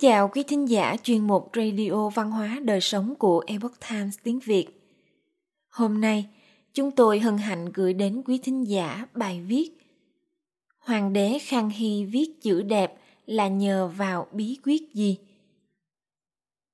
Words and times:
chào 0.00 0.28
quý 0.28 0.42
thính 0.42 0.68
giả 0.68 0.96
chuyên 1.02 1.26
mục 1.26 1.50
Radio 1.54 2.08
Văn 2.08 2.30
hóa 2.30 2.58
Đời 2.62 2.80
Sống 2.80 3.14
của 3.14 3.44
Epoch 3.46 3.80
Times 3.90 4.18
tiếng 4.22 4.38
Việt. 4.38 4.66
Hôm 5.68 6.00
nay, 6.00 6.26
chúng 6.74 6.90
tôi 6.90 7.18
hân 7.18 7.38
hạnh 7.38 7.72
gửi 7.74 7.94
đến 7.94 8.22
quý 8.26 8.38
thính 8.38 8.64
giả 8.68 9.06
bài 9.14 9.40
viết 9.40 9.70
Hoàng 10.78 11.12
đế 11.12 11.38
Khang 11.42 11.70
Hy 11.70 12.04
viết 12.04 12.42
chữ 12.42 12.62
đẹp 12.62 12.94
là 13.26 13.48
nhờ 13.48 13.90
vào 13.96 14.26
bí 14.32 14.58
quyết 14.64 14.94
gì? 14.94 15.18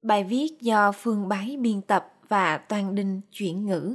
Bài 0.02 0.24
viết 0.24 0.60
do 0.60 0.92
Phương 0.92 1.28
Bái 1.28 1.56
biên 1.60 1.80
tập 1.80 2.12
và 2.28 2.58
Toàn 2.58 2.94
Đinh 2.94 3.20
chuyển 3.32 3.66
ngữ. 3.66 3.94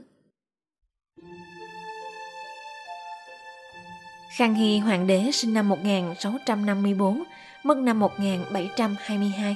Khang 4.38 4.56
Hy 4.56 4.78
Hoàng 4.78 5.08
đế 5.08 5.32
sinh 5.32 5.54
năm 5.54 5.70
1654, 5.70 7.24
mất 7.64 7.78
năm 7.78 8.00
1722, 8.00 9.56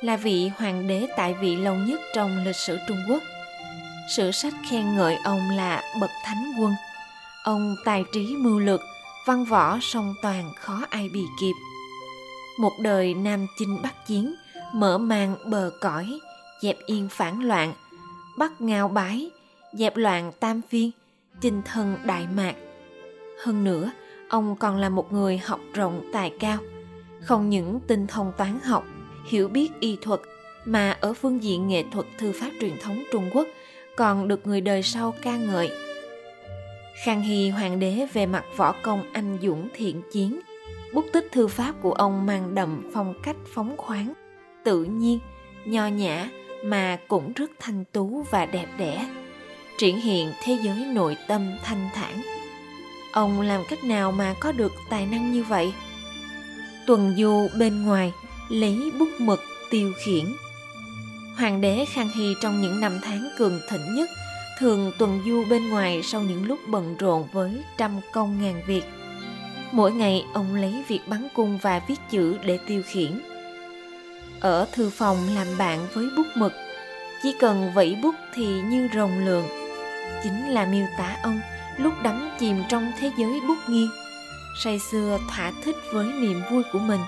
là 0.00 0.16
vị 0.16 0.50
hoàng 0.56 0.88
đế 0.88 1.06
tại 1.16 1.34
vị 1.34 1.56
lâu 1.56 1.74
nhất 1.74 2.00
trong 2.14 2.44
lịch 2.44 2.56
sử 2.56 2.78
Trung 2.88 2.98
Quốc. 3.08 3.22
Sử 4.16 4.30
sách 4.30 4.54
khen 4.70 4.96
ngợi 4.96 5.16
ông 5.24 5.50
là 5.56 5.82
bậc 6.00 6.10
thánh 6.24 6.52
quân. 6.60 6.72
Ông 7.42 7.76
tài 7.84 8.04
trí 8.12 8.36
mưu 8.36 8.58
lược, 8.58 8.80
văn 9.26 9.44
võ 9.44 9.78
song 9.80 10.14
toàn 10.22 10.52
khó 10.56 10.80
ai 10.90 11.08
bì 11.12 11.24
kịp. 11.40 11.52
Một 12.58 12.72
đời 12.80 13.14
nam 13.14 13.46
chinh 13.58 13.82
bắc 13.82 14.06
chiến, 14.06 14.34
mở 14.72 14.98
mang 14.98 15.36
bờ 15.44 15.70
cõi, 15.80 16.20
dẹp 16.60 16.76
yên 16.86 17.08
phản 17.08 17.40
loạn, 17.40 17.74
bắt 18.38 18.60
ngao 18.60 18.88
bái, 18.88 19.30
dẹp 19.72 19.96
loạn 19.96 20.32
tam 20.40 20.60
phiên, 20.68 20.90
chinh 21.40 21.62
thân 21.64 21.96
đại 22.04 22.26
mạc. 22.36 22.54
Hơn 23.44 23.64
nữa, 23.64 23.90
ông 24.28 24.56
còn 24.56 24.76
là 24.76 24.88
một 24.88 25.12
người 25.12 25.38
học 25.38 25.60
rộng 25.74 26.10
tài 26.12 26.32
cao 26.40 26.58
không 27.24 27.50
những 27.50 27.80
tinh 27.86 28.06
thông 28.06 28.32
toán 28.36 28.60
học, 28.60 28.84
hiểu 29.28 29.48
biết 29.48 29.70
y 29.80 29.96
thuật, 30.02 30.20
mà 30.64 30.90
ở 31.00 31.14
phương 31.14 31.42
diện 31.42 31.68
nghệ 31.68 31.84
thuật 31.92 32.06
thư 32.18 32.32
pháp 32.32 32.50
truyền 32.60 32.78
thống 32.82 33.04
trung 33.12 33.30
quốc 33.34 33.48
còn 33.96 34.28
được 34.28 34.46
người 34.46 34.60
đời 34.60 34.82
sau 34.82 35.14
ca 35.22 35.36
ngợi. 35.36 35.70
Khang 37.04 37.22
hy 37.22 37.50
hoàng 37.50 37.80
đế 37.80 38.06
về 38.12 38.26
mặt 38.26 38.44
võ 38.56 38.72
công 38.82 39.12
anh 39.12 39.38
dũng 39.42 39.68
thiện 39.74 40.02
chiến, 40.12 40.40
bút 40.92 41.04
tích 41.12 41.28
thư 41.32 41.46
pháp 41.46 41.74
của 41.82 41.92
ông 41.92 42.26
mang 42.26 42.54
đậm 42.54 42.90
phong 42.94 43.14
cách 43.22 43.36
phóng 43.54 43.76
khoáng, 43.76 44.12
tự 44.64 44.84
nhiên, 44.84 45.18
nho 45.64 45.86
nhã 45.86 46.30
mà 46.64 46.98
cũng 47.08 47.32
rất 47.32 47.50
thanh 47.58 47.84
tú 47.92 48.24
và 48.30 48.46
đẹp 48.46 48.66
đẽ, 48.78 49.08
triển 49.78 50.00
hiện 50.00 50.32
thế 50.42 50.58
giới 50.62 50.86
nội 50.86 51.16
tâm 51.28 51.50
thanh 51.64 51.88
thản. 51.94 52.22
Ông 53.12 53.40
làm 53.40 53.62
cách 53.68 53.84
nào 53.84 54.12
mà 54.12 54.34
có 54.40 54.52
được 54.52 54.72
tài 54.90 55.06
năng 55.06 55.32
như 55.32 55.42
vậy? 55.42 55.72
Tuần 56.86 57.14
du 57.18 57.48
bên 57.58 57.84
ngoài, 57.84 58.12
lấy 58.48 58.92
bút 58.98 59.08
mực 59.18 59.40
tiêu 59.70 59.92
khiển. 60.04 60.24
Hoàng 61.36 61.60
đế 61.60 61.84
khang 61.88 62.08
hy 62.08 62.34
trong 62.40 62.62
những 62.62 62.80
năm 62.80 62.98
tháng 63.02 63.28
cường 63.38 63.60
thịnh 63.70 63.94
nhất, 63.94 64.10
thường 64.58 64.92
tuần 64.98 65.20
du 65.26 65.44
bên 65.50 65.68
ngoài 65.68 66.02
sau 66.02 66.22
những 66.22 66.46
lúc 66.46 66.58
bận 66.68 66.96
rộn 66.96 67.28
với 67.32 67.62
trăm 67.78 68.00
công 68.12 68.42
ngàn 68.42 68.62
việc. 68.66 68.84
Mỗi 69.72 69.92
ngày, 69.92 70.24
ông 70.34 70.54
lấy 70.54 70.84
việc 70.88 71.00
bắn 71.06 71.28
cung 71.34 71.58
và 71.62 71.82
viết 71.88 72.00
chữ 72.10 72.38
để 72.44 72.58
tiêu 72.66 72.82
khiển. 72.86 73.20
Ở 74.40 74.66
thư 74.72 74.90
phòng 74.90 75.16
làm 75.34 75.46
bạn 75.58 75.86
với 75.94 76.06
bút 76.16 76.26
mực, 76.34 76.52
chỉ 77.22 77.34
cần 77.40 77.70
vẫy 77.74 77.96
bút 78.02 78.14
thì 78.34 78.46
như 78.46 78.88
rồng 78.94 79.24
lượn. 79.24 79.44
Chính 80.22 80.48
là 80.48 80.64
miêu 80.64 80.86
tả 80.98 81.16
ông 81.22 81.40
lúc 81.76 81.92
đắm 82.02 82.30
chìm 82.38 82.56
trong 82.68 82.92
thế 83.00 83.10
giới 83.16 83.40
bút 83.48 83.58
nghiêng 83.68 83.90
say 84.54 84.78
sưa 84.78 85.18
thỏa 85.28 85.52
thích 85.64 85.76
với 85.92 86.12
niềm 86.12 86.42
vui 86.50 86.62
của 86.72 86.78
mình. 86.78 87.00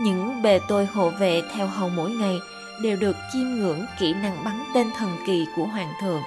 Những 0.00 0.42
bề 0.42 0.60
tôi 0.68 0.86
hộ 0.86 1.10
vệ 1.10 1.42
theo 1.52 1.66
hầu 1.66 1.88
mỗi 1.88 2.10
ngày 2.10 2.40
đều 2.82 2.96
được 2.96 3.16
chiêm 3.32 3.46
ngưỡng 3.46 3.84
kỹ 3.98 4.14
năng 4.14 4.44
bắn 4.44 4.64
tên 4.74 4.90
thần 4.96 5.16
kỳ 5.26 5.46
của 5.56 5.66
hoàng 5.66 5.92
thượng, 6.00 6.22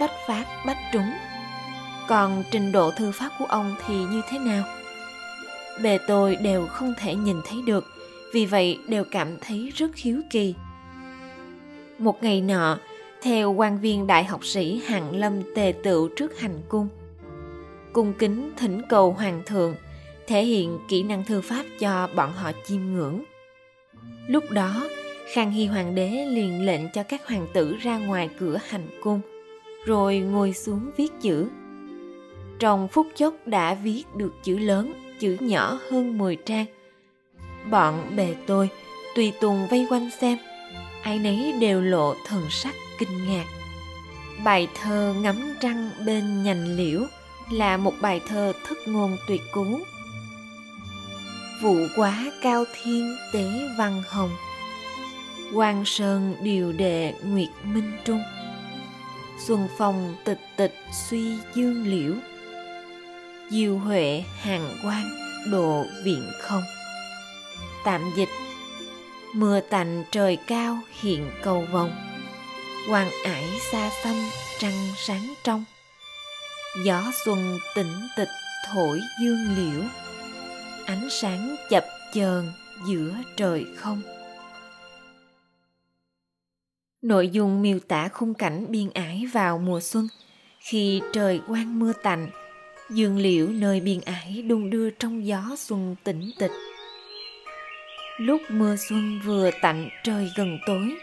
bách 0.00 0.12
phát 0.26 0.44
bách 0.66 0.78
trúng. 0.92 1.10
Còn 2.08 2.44
trình 2.50 2.72
độ 2.72 2.90
thư 2.90 3.12
pháp 3.12 3.30
của 3.38 3.44
ông 3.44 3.74
thì 3.86 3.94
như 3.94 4.22
thế 4.28 4.38
nào? 4.38 4.64
Bề 5.82 5.98
tôi 5.98 6.36
đều 6.36 6.66
không 6.66 6.94
thể 6.98 7.14
nhìn 7.14 7.40
thấy 7.44 7.62
được, 7.66 7.84
vì 8.32 8.46
vậy 8.46 8.78
đều 8.88 9.04
cảm 9.10 9.36
thấy 9.40 9.72
rất 9.74 9.96
hiếu 9.96 10.20
kỳ. 10.30 10.54
Một 11.98 12.22
ngày 12.22 12.40
nọ, 12.40 12.78
theo 13.22 13.52
quan 13.52 13.80
viên 13.80 14.06
đại 14.06 14.24
học 14.24 14.44
sĩ 14.44 14.82
hạng 14.86 15.16
lâm 15.16 15.54
tề 15.54 15.74
tựu 15.82 16.08
trước 16.16 16.40
hành 16.40 16.62
cung 16.68 16.88
cung 17.92 18.12
kính 18.12 18.50
thỉnh 18.56 18.82
cầu 18.88 19.12
hoàng 19.12 19.42
thượng, 19.46 19.74
thể 20.26 20.44
hiện 20.44 20.78
kỹ 20.88 21.02
năng 21.02 21.24
thư 21.24 21.40
pháp 21.40 21.64
cho 21.80 22.08
bọn 22.14 22.32
họ 22.32 22.52
chiêm 22.66 22.80
ngưỡng. 22.80 23.22
Lúc 24.26 24.44
đó, 24.50 24.88
khang 25.32 25.50
hy 25.50 25.66
hoàng 25.66 25.94
đế 25.94 26.08
liền 26.08 26.66
lệnh 26.66 26.88
cho 26.94 27.02
các 27.02 27.28
hoàng 27.28 27.46
tử 27.54 27.76
ra 27.80 27.98
ngoài 27.98 28.30
cửa 28.38 28.58
hành 28.68 28.86
cung, 29.02 29.20
rồi 29.86 30.18
ngồi 30.18 30.52
xuống 30.52 30.90
viết 30.96 31.12
chữ. 31.20 31.48
Trong 32.58 32.88
phút 32.88 33.06
chốc 33.16 33.34
đã 33.46 33.74
viết 33.74 34.04
được 34.16 34.34
chữ 34.42 34.58
lớn, 34.58 34.92
chữ 35.20 35.36
nhỏ 35.40 35.78
hơn 35.90 36.18
10 36.18 36.36
trang. 36.36 36.66
Bọn 37.70 38.16
bề 38.16 38.34
tôi 38.46 38.68
tùy 39.14 39.32
tùng 39.40 39.68
vây 39.70 39.86
quanh 39.90 40.10
xem, 40.20 40.38
ai 41.02 41.18
nấy 41.18 41.52
đều 41.60 41.80
lộ 41.80 42.14
thần 42.26 42.42
sắc 42.50 42.74
kinh 42.98 43.26
ngạc. 43.28 43.44
Bài 44.44 44.68
thơ 44.74 45.14
ngắm 45.22 45.54
trăng 45.60 45.90
bên 46.06 46.42
nhành 46.42 46.76
liễu 46.76 47.00
là 47.50 47.76
một 47.76 47.94
bài 48.00 48.20
thơ 48.28 48.52
thất 48.64 48.88
ngôn 48.88 49.16
tuyệt 49.28 49.42
cú. 49.52 49.80
Vụ 51.62 51.76
quá 51.96 52.24
cao 52.42 52.64
thiên 52.82 53.16
tế 53.32 53.50
văn 53.78 54.02
hồng 54.08 54.30
quan 55.54 55.84
sơn 55.84 56.36
điều 56.42 56.72
đệ 56.72 57.14
nguyệt 57.24 57.48
minh 57.64 57.92
trung. 58.04 58.22
Xuân 59.46 59.68
phong 59.78 60.14
tịch 60.24 60.40
tịch 60.56 60.74
suy 61.08 61.36
dương 61.54 61.86
liễu, 61.86 62.14
diêu 63.50 63.78
huệ 63.78 64.24
hàng 64.40 64.76
quan 64.84 65.04
độ 65.50 65.84
viện 66.04 66.30
không. 66.40 66.62
Tạm 67.84 68.02
dịch, 68.16 68.28
mưa 69.34 69.60
tạnh 69.60 70.04
trời 70.10 70.38
cao 70.46 70.78
hiện 71.00 71.30
cầu 71.42 71.64
vồng 71.72 71.92
hoàng 72.88 73.10
ải 73.24 73.44
xa 73.72 73.90
xăm 74.04 74.14
trăng 74.58 74.88
sáng 74.96 75.34
trong 75.44 75.64
gió 76.84 77.12
xuân 77.24 77.58
tĩnh 77.74 78.08
tịch 78.16 78.28
thổi 78.66 79.00
dương 79.20 79.56
liễu, 79.56 79.82
ánh 80.86 81.08
sáng 81.10 81.56
chập 81.70 81.84
chờn 82.12 82.52
giữa 82.86 83.14
trời 83.36 83.66
không. 83.76 84.02
Nội 87.02 87.28
dung 87.28 87.62
miêu 87.62 87.78
tả 87.88 88.08
khung 88.08 88.34
cảnh 88.34 88.66
biên 88.68 88.90
ải 88.94 89.26
vào 89.32 89.58
mùa 89.58 89.80
xuân, 89.80 90.08
khi 90.60 91.00
trời 91.12 91.40
quang 91.46 91.78
mưa 91.78 91.92
tạnh, 92.02 92.30
dương 92.90 93.18
liễu 93.18 93.48
nơi 93.48 93.80
biên 93.80 94.00
ải 94.00 94.42
đung 94.42 94.70
đưa 94.70 94.90
trong 94.90 95.26
gió 95.26 95.56
xuân 95.58 95.96
tĩnh 96.04 96.30
tịch. 96.38 96.52
Lúc 98.18 98.42
mưa 98.50 98.76
xuân 98.88 99.20
vừa 99.24 99.50
tạnh 99.62 99.88
trời 100.04 100.32
gần 100.36 100.58
tối, 100.66 100.96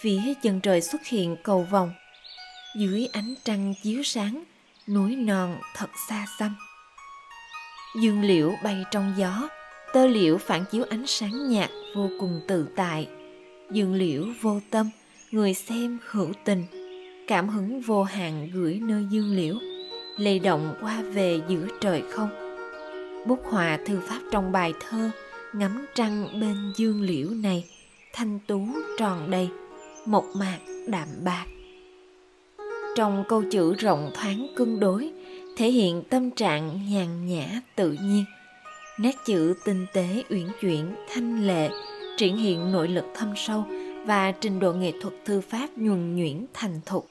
phía 0.00 0.20
chân 0.42 0.60
trời 0.60 0.80
xuất 0.80 1.06
hiện 1.06 1.36
cầu 1.42 1.62
vòng, 1.62 1.92
dưới 2.76 3.08
ánh 3.12 3.34
trăng 3.44 3.74
chiếu 3.82 4.02
sáng 4.02 4.44
núi 4.88 5.16
non 5.16 5.58
thật 5.74 5.90
xa 6.08 6.26
xăm. 6.38 6.56
Dương 8.00 8.22
liễu 8.22 8.52
bay 8.62 8.84
trong 8.90 9.14
gió, 9.16 9.48
tơ 9.92 10.06
liễu 10.06 10.38
phản 10.38 10.64
chiếu 10.70 10.84
ánh 10.90 11.06
sáng 11.06 11.48
nhạt 11.48 11.70
vô 11.96 12.10
cùng 12.20 12.40
tự 12.48 12.68
tại. 12.76 13.08
Dương 13.70 13.94
liễu 13.94 14.24
vô 14.40 14.60
tâm, 14.70 14.90
người 15.30 15.54
xem 15.54 15.98
hữu 16.10 16.32
tình, 16.44 16.64
cảm 17.26 17.48
hứng 17.48 17.80
vô 17.80 18.02
hạn 18.02 18.50
gửi 18.52 18.80
nơi 18.82 19.06
dương 19.10 19.36
liễu, 19.36 19.54
lay 20.18 20.38
động 20.38 20.74
qua 20.80 21.02
về 21.02 21.40
giữa 21.48 21.66
trời 21.80 22.02
không. 22.10 22.30
Bút 23.26 23.40
họa 23.44 23.78
thư 23.86 24.00
pháp 24.08 24.20
trong 24.32 24.52
bài 24.52 24.72
thơ 24.80 25.10
ngắm 25.54 25.86
trăng 25.94 26.40
bên 26.40 26.72
dương 26.76 27.02
liễu 27.02 27.30
này 27.30 27.64
thanh 28.12 28.38
tú 28.46 28.68
tròn 28.98 29.30
đầy, 29.30 29.48
mộc 30.06 30.24
mạc 30.36 30.58
đạm 30.88 31.08
bạc 31.24 31.46
trong 32.96 33.24
câu 33.28 33.42
chữ 33.50 33.74
rộng 33.74 34.10
thoáng 34.14 34.46
cân 34.56 34.80
đối, 34.80 35.10
thể 35.56 35.70
hiện 35.70 36.02
tâm 36.10 36.30
trạng 36.30 36.80
nhàn 36.90 37.26
nhã 37.26 37.46
tự 37.76 37.96
nhiên. 38.02 38.24
Nét 38.98 39.16
chữ 39.26 39.54
tinh 39.64 39.86
tế, 39.92 40.22
uyển 40.30 40.46
chuyển, 40.60 40.94
thanh 41.08 41.46
lệ, 41.46 41.68
triển 42.16 42.36
hiện 42.36 42.72
nội 42.72 42.88
lực 42.88 43.04
thâm 43.14 43.32
sâu 43.36 43.64
và 44.06 44.32
trình 44.32 44.60
độ 44.60 44.72
nghệ 44.72 44.92
thuật 45.02 45.14
thư 45.24 45.40
pháp 45.40 45.68
nhuần 45.76 46.16
nhuyễn 46.16 46.46
thành 46.54 46.80
thục. 46.86 47.08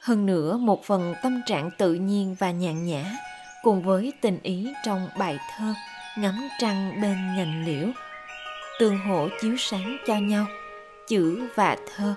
Hơn 0.00 0.26
nữa, 0.26 0.56
một 0.56 0.84
phần 0.84 1.14
tâm 1.22 1.40
trạng 1.46 1.70
tự 1.78 1.94
nhiên 1.94 2.36
và 2.38 2.50
nhàn 2.50 2.86
nhã 2.86 3.04
cùng 3.62 3.82
với 3.82 4.12
tình 4.20 4.38
ý 4.42 4.72
trong 4.84 5.08
bài 5.18 5.38
thơ 5.56 5.74
ngắm 6.18 6.48
trăng 6.60 7.00
bên 7.02 7.16
nhành 7.36 7.64
liễu, 7.66 7.88
tương 8.80 8.98
hỗ 8.98 9.28
chiếu 9.40 9.54
sáng 9.58 9.96
cho 10.06 10.16
nhau, 10.16 10.46
chữ 11.08 11.48
và 11.54 11.76
thơ 11.96 12.14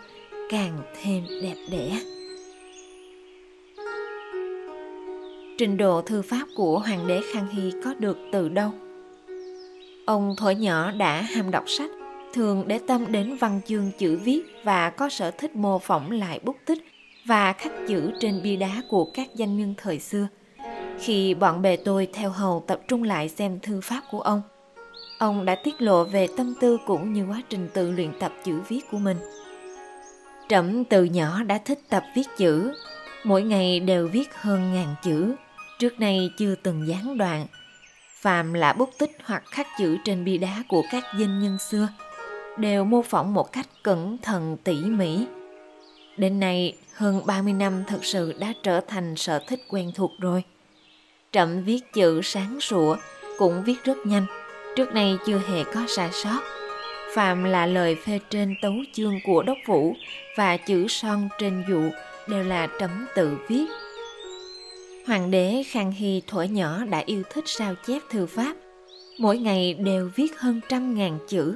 càng 0.50 0.80
thêm 1.02 1.24
đẹp 1.42 1.56
đẽ. 1.72 2.17
Trình 5.58 5.78
độ 5.78 6.02
thư 6.02 6.22
pháp 6.22 6.46
của 6.56 6.80
hoàng 6.80 7.08
đế 7.08 7.22
khang 7.34 7.48
hy 7.50 7.72
có 7.84 7.94
được 8.00 8.18
từ 8.32 8.50
đâu 8.50 8.72
ông 10.06 10.36
thuở 10.38 10.50
nhỏ 10.50 10.92
đã 10.92 11.22
ham 11.22 11.52
đọc 11.52 11.64
sách 11.68 11.90
thường 12.34 12.64
để 12.68 12.80
tâm 12.88 13.12
đến 13.12 13.38
văn 13.38 13.62
chương 13.66 13.92
chữ 13.98 14.20
viết 14.24 14.42
và 14.64 14.90
có 14.90 15.10
sở 15.10 15.32
thích 15.32 15.56
mô 15.56 15.80
phỏng 15.80 16.12
lại 16.12 16.40
bút 16.44 16.56
tích 16.66 16.80
và 17.26 17.54
khắc 17.54 17.72
chữ 17.88 18.12
trên 18.20 18.42
bia 18.44 18.56
đá 18.56 18.82
của 18.90 19.06
các 19.14 19.36
danh 19.36 19.58
nhân 19.58 19.74
thời 19.78 20.00
xưa. 20.00 20.28
Khi 21.00 21.34
bọn 21.34 21.62
bè 21.62 21.76
tôi 21.76 22.08
theo 22.14 22.30
hầu 22.30 22.64
tập 22.68 22.80
trung 22.88 23.04
lại 23.04 23.30
xem 23.30 23.60
thư 23.60 23.82
pháp 23.82 24.02
của 24.12 24.22
ông, 24.22 24.42
ông 25.20 25.46
đã 25.46 25.56
tiết 25.56 25.82
lộ 25.82 26.04
về 26.04 26.28
tâm 26.38 26.54
tư 26.62 26.78
cũng 26.88 27.14
như 27.14 27.26
quá 27.30 27.42
trình 27.50 27.70
tự 27.74 27.92
luyện 27.92 28.20
tập 28.20 28.32
chữ 28.44 28.62
viết 28.68 28.82
của 28.92 28.98
mình. 28.98 29.18
Trẫm 30.50 30.84
từ 30.84 31.04
nhỏ 31.04 31.44
đã 31.44 31.58
thích 31.58 31.80
tập 31.90 32.04
viết 32.16 32.28
chữ, 32.38 32.74
mỗi 33.24 33.44
ngày 33.44 33.80
đều 33.80 34.08
viết 34.08 34.36
hơn 34.36 34.74
ngàn 34.74 34.96
chữ, 35.04 35.36
trước 35.80 36.00
nay 36.00 36.32
chưa 36.38 36.56
từng 36.56 36.88
gián 36.88 37.18
đoạn. 37.18 37.46
Phàm 38.22 38.54
là 38.54 38.74
bút 38.74 38.90
tích 38.98 39.12
hoặc 39.24 39.44
khắc 39.46 39.68
chữ 39.80 39.98
trên 40.06 40.26
bia 40.26 40.38
đá 40.38 40.64
của 40.68 40.84
các 40.92 41.04
danh 41.20 41.40
nhân 41.44 41.58
xưa, 41.58 41.88
đều 42.58 42.84
mô 42.84 43.02
phỏng 43.02 43.34
một 43.34 43.52
cách 43.52 43.68
cẩn 43.84 44.18
thận 44.18 44.58
tỉ 44.64 44.74
mỉ. 44.74 45.26
Đến 46.18 46.40
nay, 46.40 46.78
hơn 46.94 47.22
30 47.26 47.54
năm 47.54 47.84
thật 47.88 48.00
sự 48.02 48.34
đã 48.40 48.54
trở 48.64 48.82
thành 48.88 49.16
sở 49.16 49.40
thích 49.48 49.60
quen 49.70 49.92
thuộc 49.96 50.12
rồi. 50.20 50.44
Trậm 51.32 51.64
viết 51.64 51.94
chữ 51.94 52.22
sáng 52.24 52.62
sủa, 52.62 52.98
cũng 53.38 53.64
viết 53.64 53.84
rất 53.84 53.98
nhanh, 54.06 54.26
trước 54.76 54.94
nay 54.94 55.18
chưa 55.26 55.42
hề 55.48 55.64
có 55.64 55.86
sai 55.88 56.10
sót. 56.12 56.40
Phạm 57.16 57.44
là 57.44 57.66
lời 57.66 57.96
phê 57.96 58.20
trên 58.30 58.56
tấu 58.62 58.74
chương 58.94 59.20
của 59.26 59.44
đốc 59.44 59.58
vũ 59.66 59.96
và 60.38 60.58
chữ 60.58 60.88
son 60.88 61.30
trên 61.40 61.64
dụ 61.70 61.82
đều 62.28 62.44
là 62.44 62.68
trẫm 62.80 63.06
tự 63.16 63.38
viết. 63.48 63.66
Hoàng 65.08 65.32
đế 65.32 65.64
Khang 65.68 65.92
Hy 65.92 66.22
thuở 66.28 66.44
nhỏ 66.44 66.86
đã 66.86 67.04
yêu 67.06 67.24
thích 67.30 67.44
sao 67.48 67.76
chép 67.88 68.02
thư 68.10 68.26
pháp, 68.26 68.56
mỗi 69.20 69.38
ngày 69.38 69.74
đều 69.74 70.12
viết 70.16 70.40
hơn 70.40 70.62
trăm 70.70 70.96
ngàn 70.96 71.20
chữ, 71.28 71.56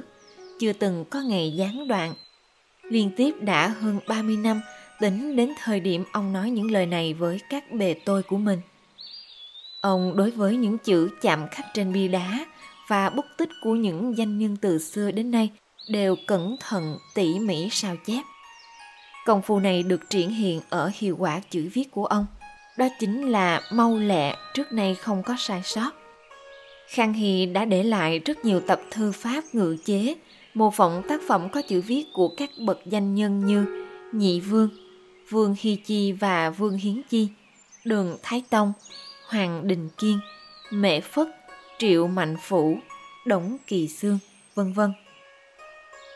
chưa 0.60 0.72
từng 0.72 1.04
có 1.10 1.20
ngày 1.20 1.52
gián 1.56 1.88
đoạn. 1.88 2.14
Liên 2.82 3.10
tiếp 3.16 3.34
đã 3.40 3.68
hơn 3.68 4.00
30 4.08 4.36
năm 4.36 4.60
tính 5.00 5.36
đến 5.36 5.52
thời 5.62 5.80
điểm 5.80 6.04
ông 6.12 6.32
nói 6.32 6.50
những 6.50 6.70
lời 6.70 6.86
này 6.86 7.14
với 7.14 7.40
các 7.50 7.72
bề 7.72 7.94
tôi 7.94 8.22
của 8.22 8.36
mình. 8.36 8.60
Ông 9.80 10.16
đối 10.16 10.30
với 10.30 10.56
những 10.56 10.78
chữ 10.78 11.08
chạm 11.22 11.48
khắc 11.50 11.66
trên 11.74 11.92
bia 11.92 12.08
đá 12.08 12.46
và 12.88 13.10
bút 13.10 13.26
tích 13.38 13.50
của 13.62 13.74
những 13.74 14.18
danh 14.18 14.38
nhân 14.38 14.56
từ 14.60 14.78
xưa 14.78 15.10
đến 15.10 15.30
nay 15.30 15.50
đều 15.88 16.16
cẩn 16.26 16.56
thận 16.60 16.98
tỉ 17.14 17.38
mỉ 17.38 17.68
sao 17.70 17.96
chép. 18.06 18.22
Công 19.26 19.42
phu 19.42 19.58
này 19.58 19.82
được 19.82 20.10
triển 20.10 20.30
hiện 20.30 20.60
ở 20.70 20.90
hiệu 20.94 21.16
quả 21.18 21.40
chữ 21.50 21.70
viết 21.72 21.90
của 21.90 22.06
ông. 22.06 22.26
Đó 22.76 22.88
chính 23.00 23.30
là 23.30 23.60
mau 23.72 23.96
lẹ 23.96 24.36
trước 24.54 24.72
nay 24.72 24.94
không 24.94 25.22
có 25.22 25.34
sai 25.38 25.62
sót. 25.64 25.90
Khang 26.88 27.12
Hy 27.12 27.46
đã 27.46 27.64
để 27.64 27.82
lại 27.82 28.18
rất 28.18 28.44
nhiều 28.44 28.60
tập 28.60 28.80
thư 28.90 29.12
pháp 29.12 29.44
ngự 29.52 29.76
chế, 29.84 30.14
mô 30.54 30.70
phỏng 30.70 31.02
tác 31.08 31.20
phẩm 31.28 31.48
có 31.48 31.62
chữ 31.62 31.80
viết 31.80 32.04
của 32.12 32.28
các 32.36 32.50
bậc 32.58 32.78
danh 32.86 33.14
nhân 33.14 33.46
như 33.46 33.86
Nhị 34.12 34.40
Vương, 34.40 34.68
Vương 35.30 35.54
Hy 35.60 35.76
Chi 35.76 36.12
và 36.12 36.50
Vương 36.50 36.76
Hiến 36.76 37.02
Chi, 37.08 37.28
Đường 37.84 38.16
Thái 38.22 38.42
Tông, 38.50 38.72
Hoàng 39.28 39.68
Đình 39.68 39.88
Kiên, 39.98 40.20
Mẹ 40.70 41.00
Phất, 41.00 41.28
Triệu 41.78 42.06
Mạnh 42.06 42.36
Phủ, 42.42 42.78
Đổng 43.26 43.56
Kỳ 43.66 43.88
Sương, 43.88 44.18
vân 44.54 44.72
vân. 44.72 44.92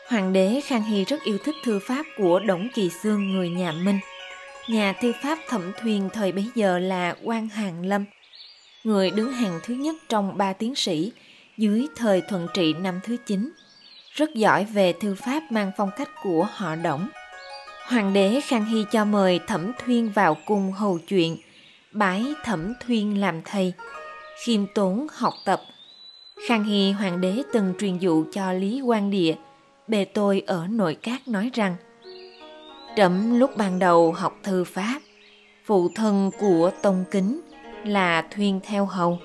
Hoàng 0.07 0.33
đế 0.33 0.61
Khang 0.65 0.83
Hy 0.83 1.05
rất 1.05 1.23
yêu 1.23 1.37
thích 1.43 1.55
thư 1.63 1.79
pháp 1.79 2.05
của 2.17 2.39
Đổng 2.39 2.67
Kỳ 2.73 2.89
Sương 2.89 3.33
người 3.33 3.49
nhà 3.49 3.71
Minh. 3.71 3.99
Nhà 4.67 4.93
thư 4.93 5.13
pháp 5.21 5.39
thẩm 5.47 5.71
thuyền 5.81 6.09
thời 6.13 6.31
bấy 6.31 6.45
giờ 6.55 6.79
là 6.79 7.15
quan 7.23 7.47
Hàng 7.47 7.85
Lâm, 7.85 8.05
người 8.83 9.11
đứng 9.11 9.33
hàng 9.33 9.59
thứ 9.63 9.73
nhất 9.73 9.95
trong 10.09 10.37
ba 10.37 10.53
tiến 10.53 10.75
sĩ 10.75 11.11
dưới 11.57 11.87
thời 11.95 12.21
thuận 12.21 12.47
trị 12.53 12.73
năm 12.73 12.99
thứ 13.03 13.17
9. 13.25 13.51
Rất 14.11 14.33
giỏi 14.33 14.65
về 14.65 14.93
thư 14.93 15.15
pháp 15.15 15.51
mang 15.51 15.71
phong 15.77 15.89
cách 15.97 16.09
của 16.23 16.47
họ 16.51 16.75
Đổng. 16.75 17.07
Hoàng 17.87 18.13
đế 18.13 18.41
Khang 18.41 18.65
Hy 18.65 18.85
cho 18.91 19.05
mời 19.05 19.39
Thẩm 19.47 19.71
Thuyên 19.79 20.09
vào 20.09 20.37
cung 20.45 20.71
hầu 20.71 20.99
chuyện, 21.07 21.37
bái 21.91 22.25
Thẩm 22.43 22.73
Thuyên 22.79 23.21
làm 23.21 23.41
thầy, 23.45 23.73
khiêm 24.45 24.65
tốn 24.75 25.07
học 25.13 25.33
tập. 25.45 25.61
Khang 26.47 26.63
Hy 26.63 26.91
hoàng 26.91 27.21
đế 27.21 27.43
từng 27.53 27.73
truyền 27.79 27.97
dụ 27.97 28.25
cho 28.33 28.51
Lý 28.53 28.81
Quang 28.85 29.11
Địa, 29.11 29.35
bề 29.87 30.05
tôi 30.05 30.43
ở 30.47 30.67
nội 30.69 30.97
các 31.01 31.27
nói 31.27 31.49
rằng 31.53 31.75
Trẫm 32.97 33.39
lúc 33.39 33.57
ban 33.57 33.79
đầu 33.79 34.11
học 34.11 34.39
thư 34.43 34.63
pháp, 34.63 34.99
phụ 35.65 35.89
thân 35.95 36.31
của 36.39 36.71
Tông 36.81 37.05
Kính 37.11 37.41
là 37.83 38.21
Thuyên 38.21 38.59
theo 38.63 38.85
hầu. 38.85 39.19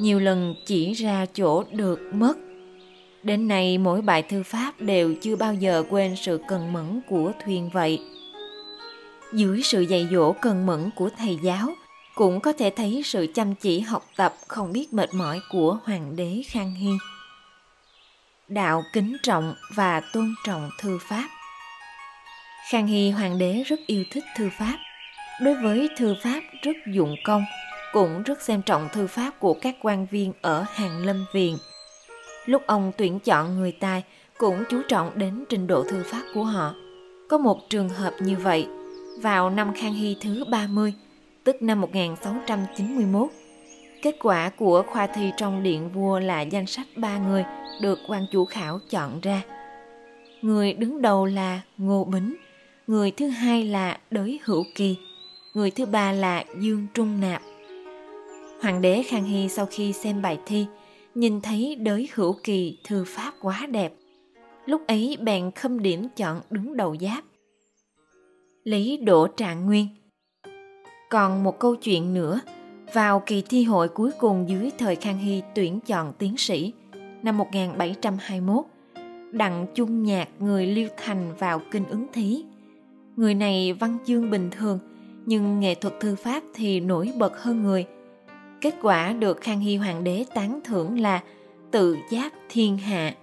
Nhiều 0.00 0.20
lần 0.20 0.54
chỉ 0.66 0.92
ra 0.92 1.26
chỗ 1.34 1.64
được 1.72 2.00
mất 2.14 2.34
Đến 3.22 3.48
nay 3.48 3.78
mỗi 3.78 4.02
bài 4.02 4.22
thư 4.22 4.42
pháp 4.42 4.72
đều 4.78 5.14
chưa 5.22 5.36
bao 5.36 5.54
giờ 5.54 5.84
quên 5.90 6.16
sự 6.16 6.40
cần 6.48 6.72
mẫn 6.72 7.00
của 7.08 7.32
thuyền 7.44 7.70
vậy. 7.72 8.00
Dưới 9.32 9.62
sự 9.62 9.80
dạy 9.80 10.08
dỗ 10.10 10.32
cần 10.32 10.66
mẫn 10.66 10.90
của 10.96 11.10
thầy 11.18 11.38
giáo, 11.42 11.68
cũng 12.14 12.40
có 12.40 12.52
thể 12.52 12.70
thấy 12.70 13.02
sự 13.04 13.26
chăm 13.34 13.54
chỉ 13.54 13.80
học 13.80 14.04
tập 14.16 14.34
không 14.48 14.72
biết 14.72 14.92
mệt 14.92 15.14
mỏi 15.14 15.40
của 15.50 15.78
hoàng 15.84 16.16
đế 16.16 16.42
Khang 16.46 16.74
Hy. 16.74 16.90
Đạo 18.48 18.82
kính 18.92 19.16
trọng 19.22 19.54
và 19.74 20.00
tôn 20.12 20.34
trọng 20.46 20.70
thư 20.78 20.98
pháp 21.08 21.28
Khang 22.68 22.86
Hy 22.86 23.10
hoàng 23.10 23.38
đế 23.38 23.62
rất 23.66 23.80
yêu 23.86 24.04
thích 24.10 24.24
thư 24.36 24.50
pháp. 24.58 24.78
Đối 25.42 25.54
với 25.54 25.88
thư 25.96 26.14
pháp 26.22 26.40
rất 26.62 26.76
dụng 26.92 27.14
công, 27.24 27.44
cũng 27.92 28.22
rất 28.22 28.42
xem 28.42 28.62
trọng 28.62 28.88
thư 28.92 29.06
pháp 29.06 29.30
của 29.38 29.54
các 29.54 29.76
quan 29.82 30.06
viên 30.10 30.32
ở 30.42 30.64
hàng 30.74 31.06
lâm 31.06 31.26
viện– 31.32 31.58
Lúc 32.46 32.62
ông 32.66 32.92
tuyển 32.96 33.20
chọn 33.20 33.58
người 33.58 33.72
tài 33.72 34.04
cũng 34.38 34.64
chú 34.70 34.82
trọng 34.88 35.10
đến 35.14 35.44
trình 35.48 35.66
độ 35.66 35.84
thư 35.84 36.02
pháp 36.02 36.22
của 36.34 36.44
họ. 36.44 36.74
Có 37.28 37.38
một 37.38 37.70
trường 37.70 37.88
hợp 37.88 38.14
như 38.20 38.36
vậy, 38.36 38.66
vào 39.22 39.50
năm 39.50 39.72
Khang 39.74 39.94
Hy 39.94 40.16
thứ 40.20 40.44
30, 40.44 40.94
tức 41.44 41.62
năm 41.62 41.80
1691, 41.80 43.28
kết 44.02 44.16
quả 44.22 44.50
của 44.58 44.82
khoa 44.82 45.06
thi 45.06 45.30
trong 45.36 45.62
điện 45.62 45.90
vua 45.92 46.18
là 46.18 46.40
danh 46.40 46.66
sách 46.66 46.86
ba 46.96 47.18
người 47.18 47.44
được 47.82 47.98
quan 48.08 48.26
chủ 48.32 48.44
khảo 48.44 48.78
chọn 48.90 49.20
ra. 49.20 49.42
Người 50.42 50.72
đứng 50.72 51.02
đầu 51.02 51.26
là 51.26 51.60
Ngô 51.76 52.04
Bính, 52.04 52.36
người 52.90 53.10
thứ 53.10 53.28
hai 53.28 53.64
là 53.64 53.98
Đới 54.10 54.40
Hữu 54.44 54.64
Kỳ, 54.74 54.96
người 55.54 55.70
thứ 55.70 55.86
ba 55.86 56.12
là 56.12 56.44
Dương 56.60 56.86
Trung 56.94 57.20
Nạp. 57.20 57.42
Hoàng 58.62 58.82
đế 58.82 59.02
Khang 59.02 59.24
Hy 59.24 59.48
sau 59.48 59.66
khi 59.66 59.92
xem 59.92 60.22
bài 60.22 60.38
thi 60.46 60.66
nhìn 61.14 61.40
thấy 61.40 61.76
đới 61.76 62.08
hữu 62.14 62.36
kỳ 62.44 62.78
thư 62.84 63.04
pháp 63.06 63.34
quá 63.40 63.66
đẹp. 63.70 63.92
Lúc 64.66 64.82
ấy 64.86 65.16
bèn 65.20 65.50
khâm 65.50 65.82
điểm 65.82 66.08
chọn 66.16 66.40
đứng 66.50 66.76
đầu 66.76 66.96
giáp. 67.00 67.24
Lý 68.64 68.96
đỗ 68.96 69.26
trạng 69.26 69.66
nguyên. 69.66 69.88
Còn 71.10 71.44
một 71.44 71.58
câu 71.58 71.76
chuyện 71.76 72.14
nữa. 72.14 72.40
Vào 72.92 73.22
kỳ 73.26 73.42
thi 73.48 73.64
hội 73.64 73.88
cuối 73.88 74.10
cùng 74.18 74.48
dưới 74.48 74.70
thời 74.78 74.96
Khang 74.96 75.18
Hy 75.18 75.42
tuyển 75.54 75.80
chọn 75.80 76.12
tiến 76.18 76.36
sĩ 76.36 76.72
năm 77.22 77.38
1721, 77.38 78.64
Đặng 79.32 79.66
Chung 79.74 80.02
Nhạc 80.02 80.28
người 80.38 80.66
Liêu 80.66 80.88
Thành 80.96 81.34
vào 81.38 81.60
kinh 81.70 81.84
ứng 81.86 82.06
thí. 82.12 82.44
Người 83.16 83.34
này 83.34 83.72
văn 83.72 83.98
chương 84.04 84.30
bình 84.30 84.48
thường, 84.50 84.78
nhưng 85.26 85.60
nghệ 85.60 85.74
thuật 85.74 86.00
thư 86.00 86.14
pháp 86.14 86.42
thì 86.54 86.80
nổi 86.80 87.12
bật 87.18 87.42
hơn 87.42 87.62
người– 87.62 87.86
Kết 88.60 88.74
quả 88.82 89.12
được 89.12 89.40
Khang 89.40 89.60
Hy 89.60 89.76
Hoàng 89.76 90.04
đế 90.04 90.24
tán 90.34 90.60
thưởng 90.64 91.00
là 91.00 91.20
tự 91.70 91.96
giáp 92.10 92.32
thiên 92.48 92.78
hạ, 92.78 93.14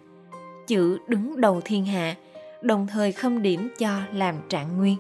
chữ 0.68 0.98
đứng 1.08 1.42
đầu 1.42 1.62
thiên 1.66 1.86
hạ, 1.86 2.16
đồng 2.62 2.88
thời 2.88 3.12
khâm 3.12 3.42
điểm 3.42 3.70
cho 3.80 4.00
làm 4.14 4.36
trạng 4.50 4.78
nguyên. 4.78 4.98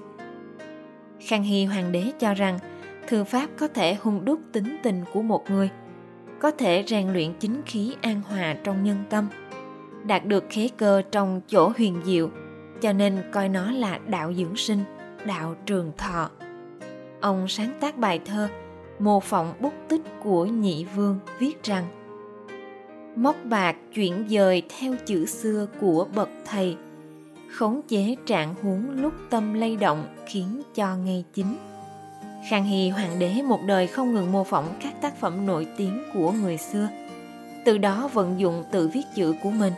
Khang 1.20 1.44
Hy 1.44 1.66
Hoàng 1.66 1.92
đế 1.92 2.04
cho 2.20 2.34
rằng 2.34 2.60
thư 3.08 3.24
pháp 3.24 3.50
có 3.58 3.68
thể 3.68 3.94
hung 3.94 4.26
đúc 4.26 4.40
tính 4.52 4.78
tình 4.84 5.04
của 5.14 5.22
một 5.22 5.44
người, 5.50 5.70
có 6.40 6.52
thể 6.52 6.84
rèn 6.88 7.14
luyện 7.14 7.34
chính 7.40 7.62
khí 7.66 7.96
an 8.02 8.22
hòa 8.30 8.56
trong 8.64 8.84
nhân 8.84 9.04
tâm, 9.10 9.28
đạt 10.06 10.26
được 10.26 10.46
khế 10.50 10.70
cơ 10.78 11.02
trong 11.12 11.42
chỗ 11.48 11.72
huyền 11.78 12.02
diệu, 12.06 12.30
cho 12.82 12.94
nên 12.94 13.24
coi 13.32 13.50
nó 13.50 13.72
là 13.72 14.00
đạo 14.08 14.34
dưỡng 14.34 14.56
sinh, 14.56 14.84
đạo 15.26 15.56
trường 15.66 15.92
thọ. 15.98 16.30
Ông 17.22 17.48
sáng 17.48 17.74
tác 17.80 17.98
bài 17.98 18.20
thơ 18.26 18.50
mô 19.00 19.20
phỏng 19.20 19.54
bút 19.60 19.74
tích 19.88 20.02
của 20.24 20.46
nhị 20.46 20.86
vương 20.86 21.20
viết 21.40 21.64
rằng 21.64 21.86
móc 23.16 23.36
bạc 23.44 23.76
chuyển 23.94 24.26
dời 24.30 24.62
theo 24.80 24.96
chữ 25.06 25.26
xưa 25.26 25.68
của 25.82 26.08
bậc 26.16 26.30
thầy 26.46 26.78
khống 27.52 27.82
chế 27.88 28.16
trạng 28.26 28.56
huống 28.62 28.90
lúc 28.90 29.14
tâm 29.30 29.54
lay 29.54 29.76
động 29.76 30.16
khiến 30.28 30.62
cho 30.76 30.96
ngay 30.96 31.24
chính 31.34 31.58
khang 32.50 32.64
hy 32.64 32.90
hoàng 32.90 33.20
đế 33.20 33.42
một 33.42 33.60
đời 33.66 33.88
không 33.88 34.14
ngừng 34.14 34.32
mô 34.32 34.44
phỏng 34.44 34.68
các 34.82 35.02
tác 35.02 35.20
phẩm 35.20 35.46
nổi 35.46 35.68
tiếng 35.78 36.04
của 36.14 36.32
người 36.32 36.58
xưa 36.58 36.88
từ 37.66 37.78
đó 37.78 38.10
vận 38.14 38.40
dụng 38.40 38.64
tự 38.72 38.88
viết 38.88 39.04
chữ 39.16 39.34
của 39.44 39.52
mình 39.52 39.74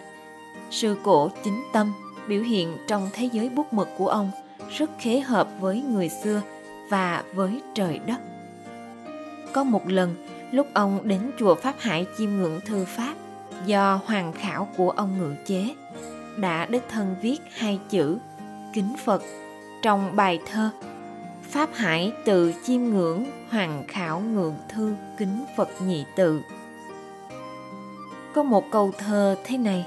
sư 0.71 0.97
cổ 1.03 1.29
chính 1.43 1.63
tâm 1.73 1.93
biểu 2.29 2.43
hiện 2.43 2.77
trong 2.87 3.09
thế 3.13 3.29
giới 3.33 3.49
bút 3.49 3.73
mực 3.73 3.87
của 3.97 4.07
ông 4.07 4.31
rất 4.77 4.89
khế 4.99 5.19
hợp 5.19 5.47
với 5.59 5.81
người 5.81 6.09
xưa 6.09 6.41
và 6.89 7.23
với 7.33 7.61
trời 7.75 7.99
đất 8.05 8.19
có 9.53 9.63
một 9.63 9.89
lần, 9.89 10.15
lúc 10.51 10.67
ông 10.73 10.99
đến 11.07 11.31
chùa 11.39 11.55
Pháp 11.55 11.75
Hải 11.79 12.05
chiêm 12.17 12.29
ngưỡng 12.29 12.59
thư 12.65 12.85
pháp 12.85 13.13
do 13.65 13.99
hoàng 14.05 14.33
khảo 14.33 14.67
của 14.77 14.89
ông 14.89 15.17
ngự 15.17 15.35
chế, 15.45 15.75
đã 16.37 16.65
đích 16.65 16.83
thân 16.89 17.15
viết 17.21 17.37
hai 17.51 17.79
chữ 17.89 18.17
kính 18.73 18.95
Phật 19.05 19.23
trong 19.81 20.15
bài 20.15 20.39
thơ 20.51 20.69
Pháp 21.43 21.69
Hải 21.73 22.11
tự 22.25 22.53
chiêm 22.63 22.81
ngưỡng 22.81 23.25
hoàng 23.49 23.83
khảo 23.87 24.19
ngưỡng 24.19 24.55
thư 24.69 24.95
kính 25.17 25.45
Phật 25.57 25.69
nhị 25.81 26.05
tự. 26.15 26.41
Có 28.33 28.43
một 28.43 28.63
câu 28.71 28.91
thơ 28.97 29.35
thế 29.43 29.57
này 29.57 29.85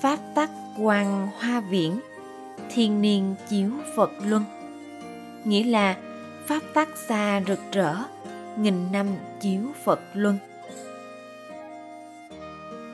Pháp 0.00 0.18
tắc 0.34 0.50
quang 0.82 1.28
hoa 1.38 1.60
viễn 1.60 2.00
thiên 2.74 3.02
niên 3.02 3.34
chiếu 3.48 3.70
Phật 3.96 4.10
luân 4.26 4.44
Nghĩa 5.44 5.64
là 5.64 5.96
Pháp 6.46 6.62
tác 6.74 6.88
xa 6.96 7.42
rực 7.46 7.60
rỡ 7.72 7.94
nghìn 8.58 8.92
năm 8.92 9.06
chiếu 9.40 9.60
Phật 9.84 10.00
luân 10.14 10.38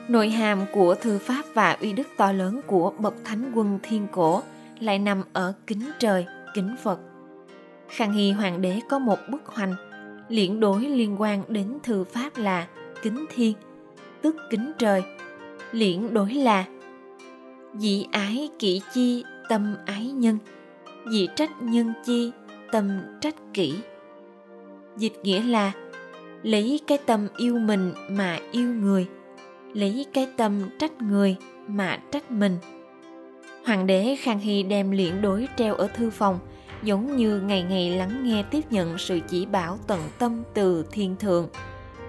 Nội 0.07 0.29
hàm 0.29 0.65
của 0.73 0.95
thư 0.95 1.19
pháp 1.19 1.43
và 1.53 1.77
uy 1.81 1.93
đức 1.93 2.07
to 2.17 2.31
lớn 2.31 2.61
của 2.67 2.93
bậc 2.99 3.13
thánh 3.23 3.51
quân 3.55 3.79
thiên 3.83 4.07
cổ 4.11 4.41
lại 4.79 4.99
nằm 4.99 5.23
ở 5.33 5.53
kính 5.67 5.91
trời, 5.99 6.25
kính 6.53 6.75
Phật. 6.83 6.99
Khang 7.89 8.13
Hy 8.13 8.31
Hoàng 8.31 8.61
đế 8.61 8.79
có 8.89 8.99
một 8.99 9.19
bức 9.29 9.45
hoành 9.45 9.75
liễn 10.29 10.59
đối 10.59 10.81
liên 10.81 11.21
quan 11.21 11.43
đến 11.47 11.77
thư 11.83 12.03
pháp 12.03 12.37
là 12.37 12.67
kính 13.01 13.25
thiên, 13.35 13.53
tức 14.21 14.35
kính 14.49 14.71
trời. 14.77 15.03
Liễn 15.71 16.13
đối 16.13 16.33
là 16.33 16.65
dị 17.77 18.05
ái 18.11 18.49
kỷ 18.59 18.81
chi 18.93 19.23
tâm 19.49 19.75
ái 19.85 20.05
nhân, 20.05 20.37
dị 21.11 21.27
trách 21.35 21.61
nhân 21.61 21.93
chi 22.05 22.31
tâm 22.71 22.99
trách 23.21 23.35
kỷ. 23.53 23.73
Dịch 24.97 25.13
nghĩa 25.23 25.43
là 25.43 25.71
lấy 26.43 26.79
cái 26.87 26.97
tâm 26.97 27.27
yêu 27.37 27.59
mình 27.59 27.93
mà 28.09 28.39
yêu 28.51 28.73
người– 28.73 29.07
lấy 29.75 30.05
cái 30.13 30.27
tâm 30.37 30.61
trách 30.79 31.01
người 31.01 31.35
mà 31.67 31.97
trách 32.11 32.31
mình. 32.31 32.57
Hoàng 33.65 33.87
đế 33.87 34.15
khang 34.19 34.39
hy 34.39 34.63
đem 34.63 34.91
liễn 34.91 35.21
đối 35.21 35.47
treo 35.57 35.75
ở 35.75 35.87
thư 35.87 36.09
phòng 36.09 36.39
giống 36.83 37.15
như 37.15 37.39
ngày 37.39 37.63
ngày 37.63 37.89
lắng 37.89 38.23
nghe 38.23 38.43
tiếp 38.51 38.61
nhận 38.69 38.97
sự 38.97 39.19
chỉ 39.27 39.45
bảo 39.45 39.77
tận 39.87 39.99
tâm 40.19 40.43
từ 40.53 40.85
thiên 40.91 41.15
thượng 41.15 41.49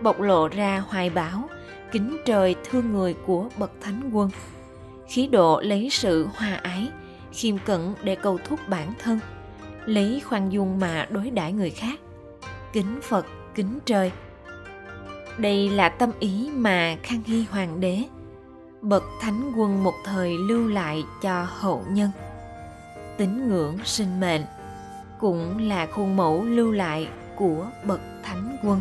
bộc 0.03 0.21
lộ 0.21 0.49
ra 0.49 0.83
hoài 0.89 1.11
bão 1.11 1.49
kính 1.93 2.17
trời 2.27 2.55
thương 2.71 2.93
người 2.93 3.15
của 3.27 3.49
bậc 3.59 3.71
thánh 3.81 4.11
quân 4.13 4.31
khí 5.09 5.27
độ 5.27 5.61
lấy 5.61 5.89
sự 5.91 6.29
hòa 6.35 6.61
ái 6.63 6.89
khiêm 7.33 7.59
cẩn 7.59 7.95
để 8.03 8.15
cầu 8.15 8.39
thúc 8.45 8.61
bản 8.69 8.93
thân 8.99 9.19
lấy 9.87 10.23
khoan 10.25 10.53
dung 10.53 10.81
mà 10.81 11.07
đối 11.11 11.31
đãi 11.31 11.53
người 11.53 11.71
khác 11.71 11.99
kính 12.73 13.01
phật 13.03 13.27
kính 13.55 13.79
trời 13.85 14.13
đây 15.39 15.71
là 15.71 15.89
tâm 15.89 16.11
ý 16.21 16.51
mà 16.55 16.97
Khang 17.03 17.23
Hy 17.27 17.45
Hoàng 17.51 17.81
đế, 17.81 18.03
bậc 18.81 19.03
thánh 19.21 19.53
quân 19.57 19.85
một 19.85 19.95
thời 20.05 20.39
lưu 20.39 20.69
lại 20.69 21.05
cho 21.23 21.47
hậu 21.49 21.85
nhân. 21.91 22.11
Tín 23.17 23.49
ngưỡng 23.49 23.79
sinh 23.85 24.21
mệnh 24.21 24.43
cũng 25.19 25.69
là 25.69 25.87
khuôn 25.87 26.17
mẫu 26.17 26.45
lưu 26.45 26.73
lại 26.73 27.09
của 27.37 27.67
bậc 27.85 28.01
thánh 28.23 28.57
quân. 28.65 28.81